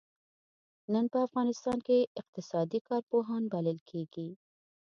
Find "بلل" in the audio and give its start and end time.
3.53-3.79